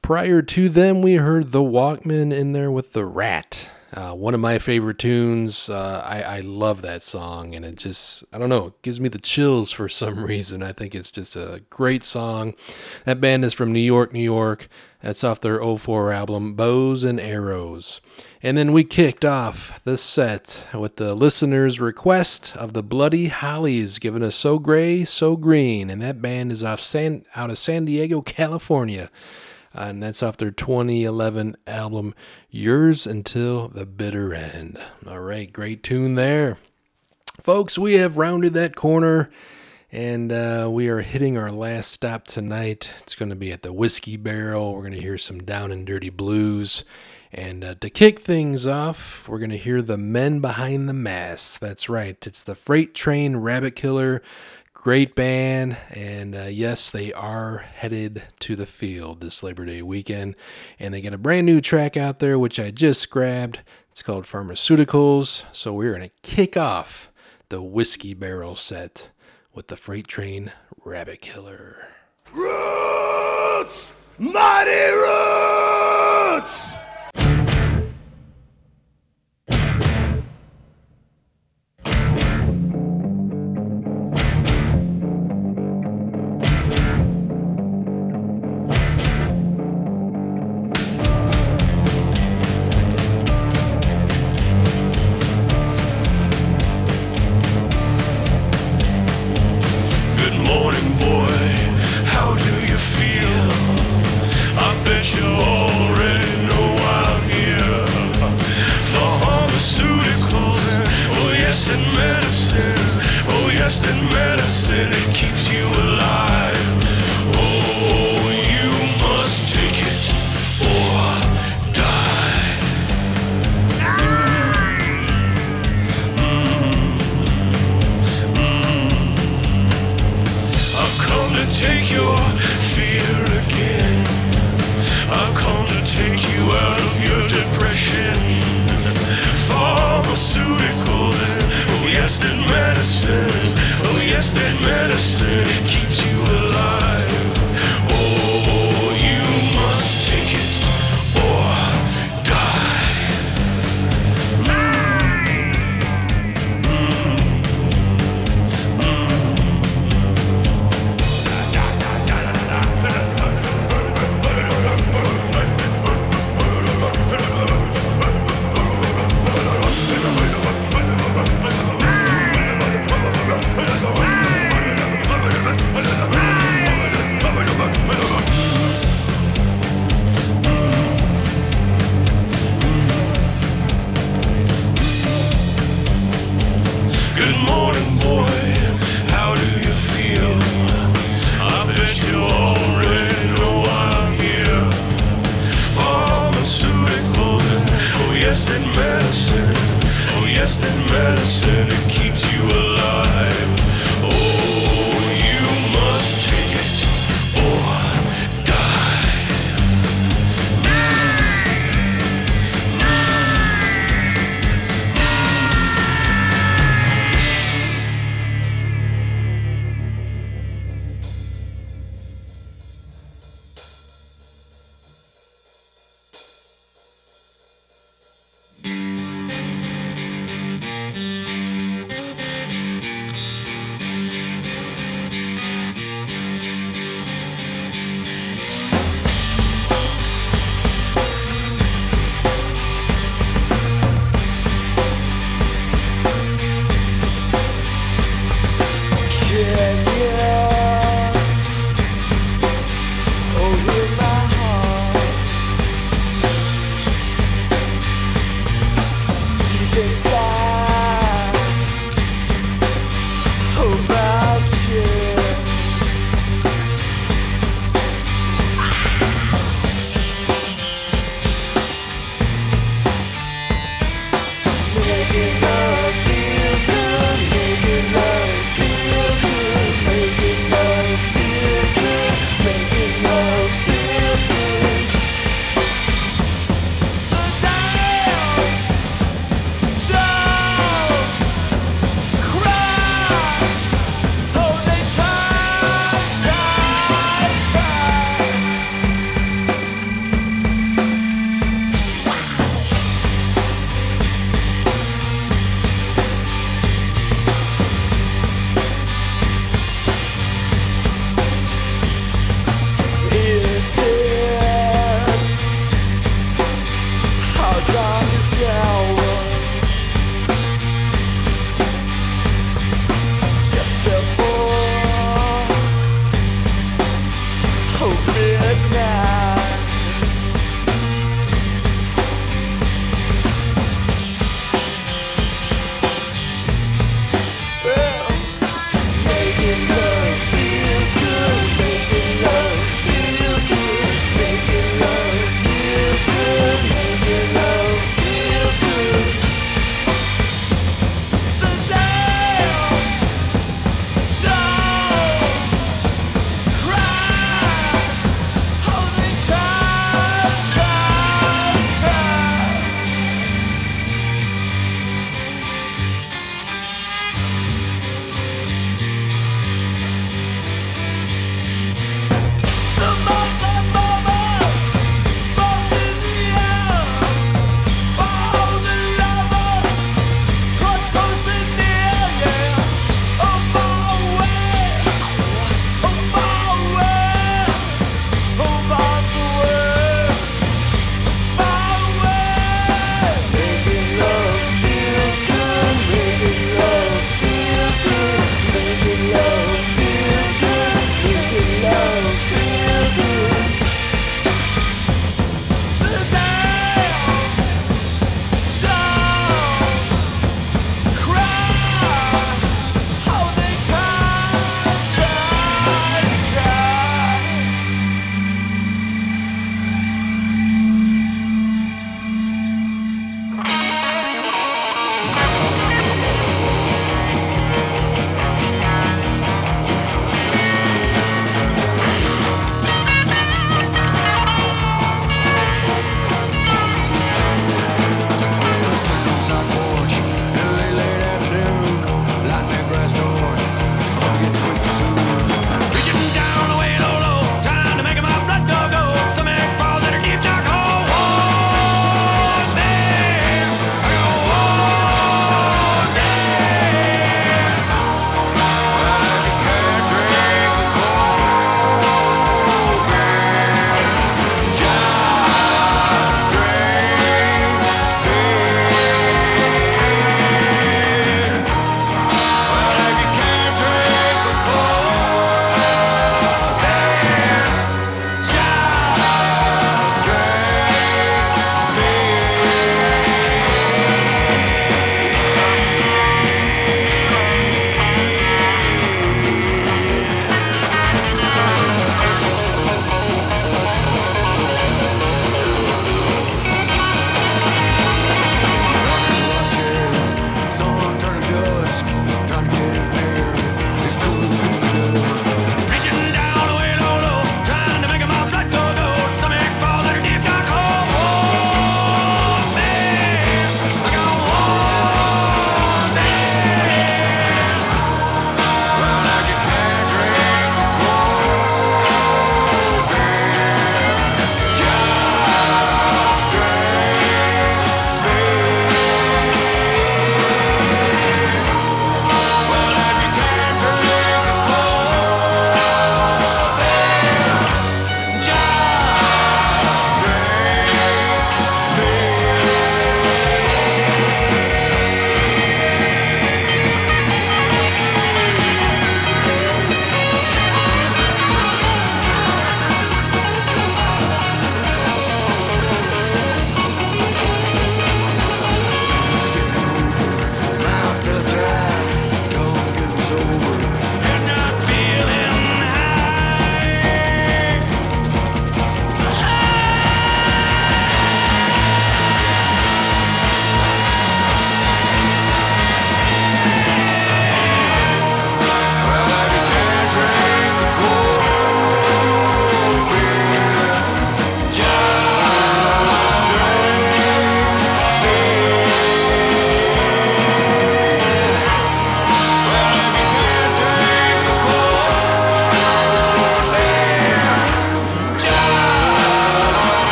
[0.00, 3.68] Prior to them, we heard The Walkmen in there with The Rat.
[3.92, 5.68] Uh, one of my favorite tunes.
[5.68, 9.18] Uh, I, I love that song, and it just, I don't know, gives me the
[9.18, 10.62] chills for some reason.
[10.62, 12.54] I think it's just a great song.
[13.06, 14.68] That band is from New York, New York.
[15.02, 18.00] That's off their 04 album, Bows and Arrows.
[18.42, 23.98] And then we kicked off the set with the listener's request of the Bloody Hollies,
[23.98, 25.88] giving us So Gray, So Green.
[25.88, 29.10] And that band is off San, out of San Diego, California.
[29.74, 32.14] Uh, and that's off their 2011 album,
[32.50, 34.78] Yours Until the Bitter End.
[35.06, 36.58] All right, great tune there.
[37.40, 39.30] Folks, we have rounded that corner
[39.92, 42.92] and uh, we are hitting our last stop tonight.
[43.00, 44.74] It's going to be at the Whiskey Barrel.
[44.74, 46.84] We're going to hear some Down and Dirty Blues.
[47.32, 51.58] And uh, to kick things off, we're going to hear the Men Behind the Masks.
[51.58, 54.22] That's right, it's the Freight Train Rabbit Killer
[54.82, 60.36] Great band, and uh, yes, they are headed to the field this Labor Day weekend,
[60.78, 63.60] and they got a brand new track out there which I just grabbed.
[63.90, 65.44] It's called Pharmaceuticals.
[65.52, 67.12] So we're gonna kick off
[67.50, 69.10] the whiskey barrel set
[69.54, 70.52] with the Freight Train
[70.84, 71.88] Rabbit Killer.
[72.32, 73.94] Roots!
[74.18, 74.70] Muddy
[76.36, 76.69] Roots!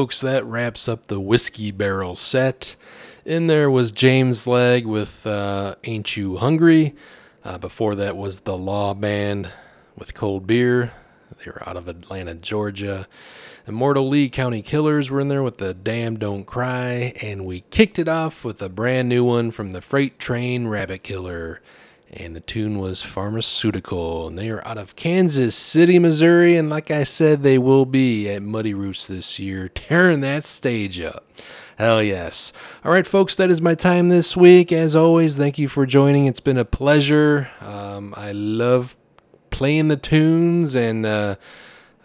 [0.00, 2.74] Folks, that wraps up the Whiskey Barrel set.
[3.26, 6.94] In there was James Leg with uh, Ain't You Hungry.
[7.44, 9.50] Uh, before that was the Law Band
[9.98, 10.94] with Cold Beer.
[11.36, 13.06] They were out of Atlanta, Georgia.
[13.66, 17.12] Immortal Lee County Killers were in there with the Damn Don't Cry.
[17.20, 21.02] And we kicked it off with a brand new one from the Freight Train Rabbit
[21.02, 21.60] Killer.
[22.12, 24.26] And the tune was Pharmaceutical.
[24.26, 26.56] And they are out of Kansas City, Missouri.
[26.56, 31.00] And like I said, they will be at Muddy Roots this year, tearing that stage
[31.00, 31.26] up.
[31.78, 32.52] Hell yes.
[32.84, 34.70] All right, folks, that is my time this week.
[34.70, 36.26] As always, thank you for joining.
[36.26, 37.48] It's been a pleasure.
[37.60, 38.96] Um, I love
[39.50, 41.36] playing the tunes and uh,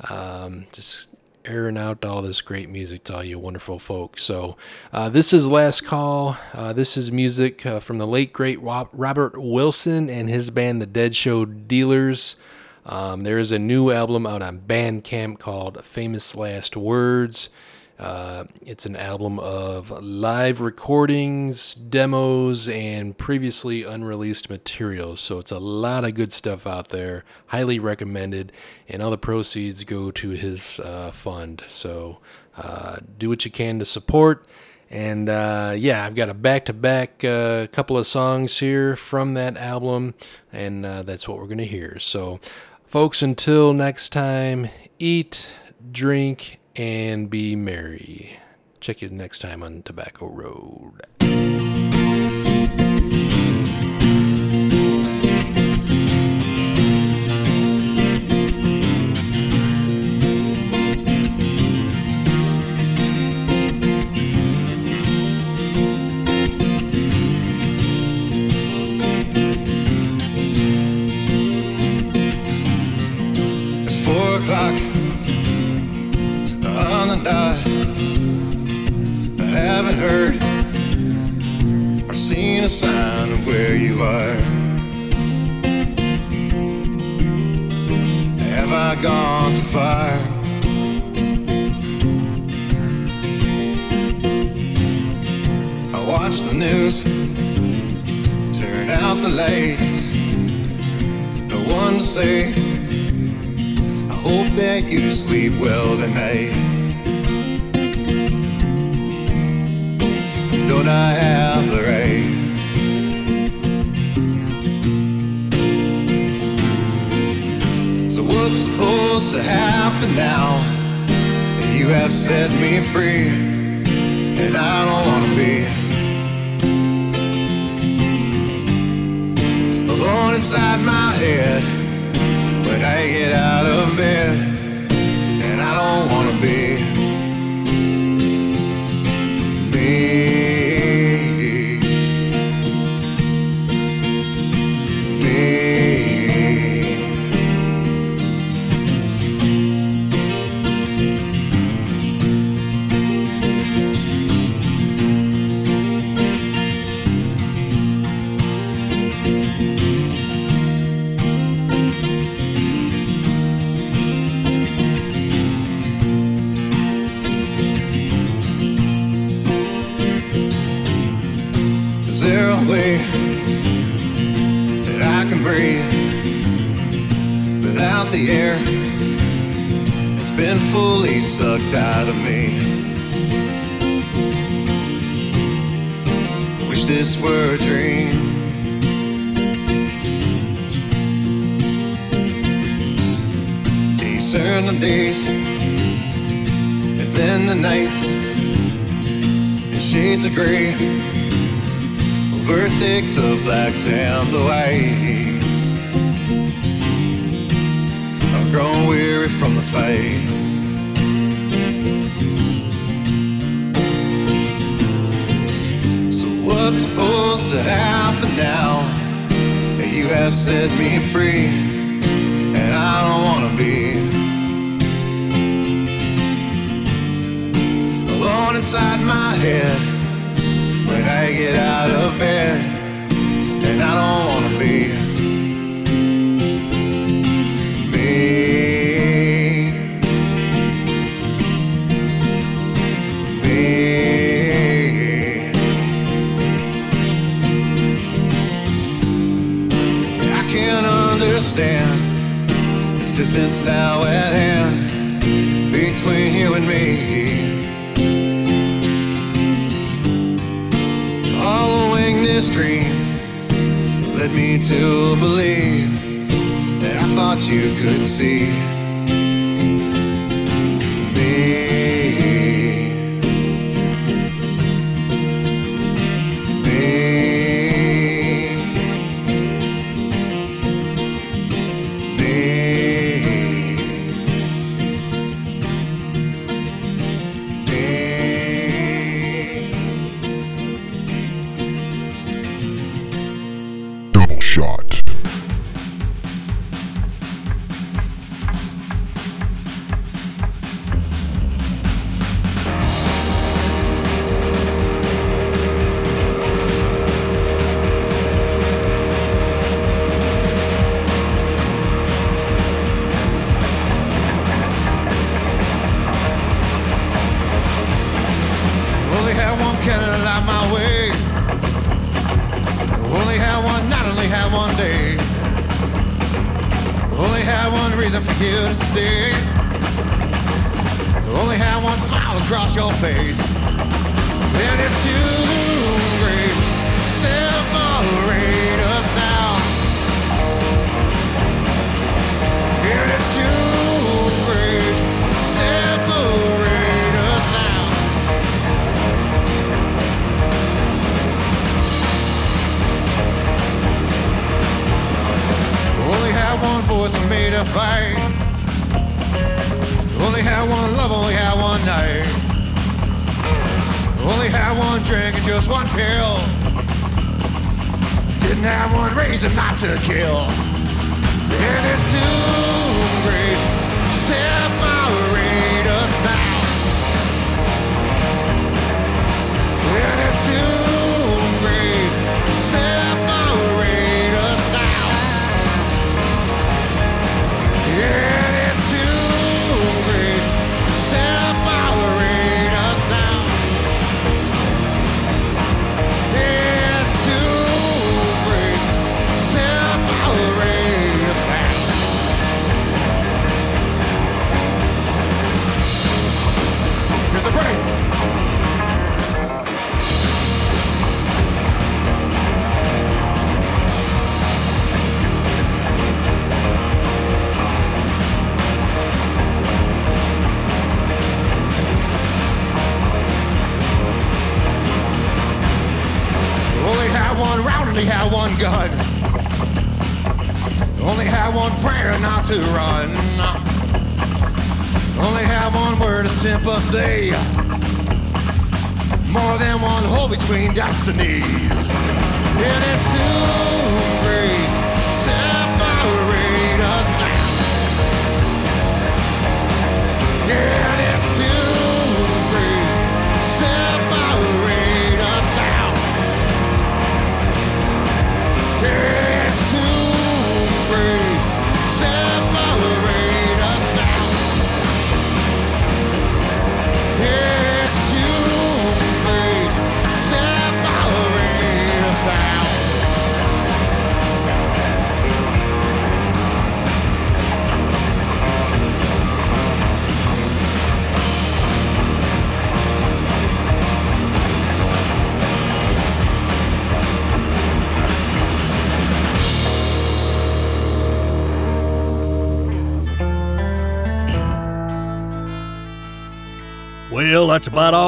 [0.09, 1.14] um, just
[1.47, 4.23] airing out all this great music to all you wonderful folks.
[4.23, 4.57] So,
[4.91, 6.37] uh, this is Last Call.
[6.53, 10.85] Uh, this is music uh, from the late, great Robert Wilson and his band, The
[10.85, 12.35] Dead Show Dealers.
[12.85, 17.49] Um, there is a new album out on Bandcamp called Famous Last Words.
[17.97, 25.21] Uh, it's an album of live recordings, demos, and previously unreleased materials.
[25.21, 27.23] So it's a lot of good stuff out there.
[27.47, 28.51] Highly recommended.
[28.89, 31.63] And all the proceeds go to his uh, fund.
[31.67, 32.19] So
[32.57, 34.45] uh, do what you can to support.
[34.89, 39.57] And uh, yeah, I've got a back to back couple of songs here from that
[39.57, 40.15] album.
[40.51, 41.97] And uh, that's what we're going to hear.
[41.99, 42.41] So,
[42.85, 44.69] folks, until next time,
[44.99, 45.53] eat,
[45.91, 48.39] drink, and be merry.
[48.79, 51.01] Check you next time on Tobacco Road.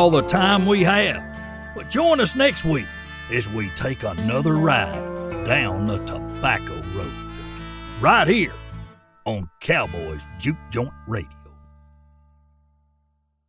[0.08, 1.22] All the time we have.
[1.76, 2.86] But join us next week
[3.30, 7.12] as we take another ride down the Tobacco Road.
[8.00, 8.54] Right here
[9.26, 11.37] on Cowboys Juke Joint Radio.